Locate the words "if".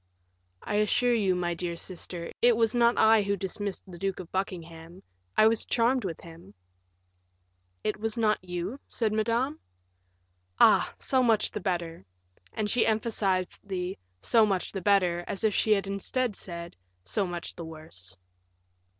15.43-15.53